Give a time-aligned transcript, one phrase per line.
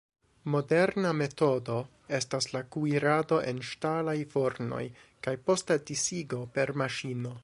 [0.53, 1.75] Moderna metodo
[2.19, 4.83] estas la kuirado en ŝtalaj fornoj
[5.27, 7.35] kaj posta disigo per maŝino.